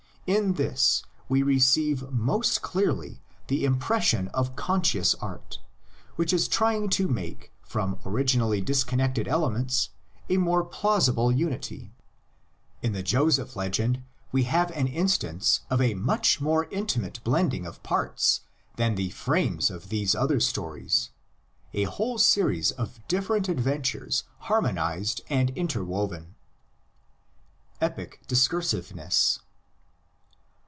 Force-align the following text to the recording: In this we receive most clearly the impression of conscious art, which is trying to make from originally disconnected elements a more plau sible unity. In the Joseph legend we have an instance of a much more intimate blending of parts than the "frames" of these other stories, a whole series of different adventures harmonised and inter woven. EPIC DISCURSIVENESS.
In 0.27 0.53
this 0.53 1.03
we 1.27 1.41
receive 1.41 2.09
most 2.11 2.61
clearly 2.61 3.21
the 3.47 3.65
impression 3.65 4.29
of 4.29 4.55
conscious 4.55 5.13
art, 5.15 5.59
which 6.15 6.31
is 6.31 6.47
trying 6.47 6.89
to 6.91 7.09
make 7.09 7.51
from 7.63 7.99
originally 8.05 8.61
disconnected 8.61 9.27
elements 9.27 9.89
a 10.29 10.37
more 10.37 10.63
plau 10.63 10.99
sible 10.99 11.35
unity. 11.35 11.91
In 12.81 12.93
the 12.93 13.03
Joseph 13.03 13.57
legend 13.57 14.03
we 14.31 14.43
have 14.43 14.71
an 14.71 14.87
instance 14.87 15.61
of 15.69 15.81
a 15.81 15.95
much 15.95 16.39
more 16.39 16.63
intimate 16.65 17.19
blending 17.25 17.65
of 17.65 17.83
parts 17.83 18.41
than 18.77 18.95
the 18.95 19.09
"frames" 19.09 19.69
of 19.69 19.89
these 19.89 20.15
other 20.15 20.39
stories, 20.39 21.09
a 21.73 21.83
whole 21.85 22.17
series 22.19 22.71
of 22.71 23.05
different 23.09 23.49
adventures 23.49 24.23
harmonised 24.41 25.21
and 25.29 25.49
inter 25.57 25.83
woven. 25.83 26.35
EPIC 27.81 28.21
DISCURSIVENESS. 28.29 29.39